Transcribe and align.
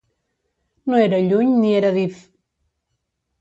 No 0.91 0.95
era 1.07 1.19
lluny 1.27 1.51
ni 1.59 1.69
era 1.81 1.93
dif 1.99 2.17